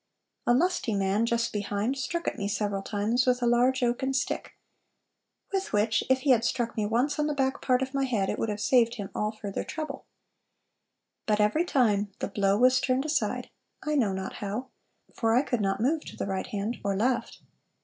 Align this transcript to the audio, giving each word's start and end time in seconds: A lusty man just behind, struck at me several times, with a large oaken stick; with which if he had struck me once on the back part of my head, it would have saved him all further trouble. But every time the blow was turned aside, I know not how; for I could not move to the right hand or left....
A 0.47 0.53
lusty 0.55 0.95
man 0.95 1.27
just 1.27 1.53
behind, 1.53 1.95
struck 1.95 2.27
at 2.27 2.35
me 2.39 2.47
several 2.47 2.81
times, 2.81 3.27
with 3.27 3.39
a 3.43 3.45
large 3.45 3.83
oaken 3.83 4.15
stick; 4.15 4.53
with 5.53 5.73
which 5.73 6.03
if 6.09 6.21
he 6.21 6.31
had 6.31 6.43
struck 6.43 6.75
me 6.75 6.87
once 6.87 7.19
on 7.19 7.27
the 7.27 7.35
back 7.35 7.61
part 7.61 7.83
of 7.83 7.93
my 7.93 8.05
head, 8.05 8.27
it 8.27 8.39
would 8.39 8.49
have 8.49 8.59
saved 8.59 8.95
him 8.95 9.11
all 9.13 9.31
further 9.31 9.63
trouble. 9.63 10.07
But 11.27 11.39
every 11.39 11.65
time 11.65 12.13
the 12.17 12.27
blow 12.29 12.57
was 12.57 12.81
turned 12.81 13.05
aside, 13.05 13.51
I 13.83 13.93
know 13.93 14.11
not 14.11 14.33
how; 14.41 14.69
for 15.13 15.35
I 15.35 15.43
could 15.43 15.61
not 15.61 15.79
move 15.79 16.03
to 16.05 16.15
the 16.17 16.25
right 16.25 16.47
hand 16.47 16.77
or 16.83 16.97
left.... 16.97 17.43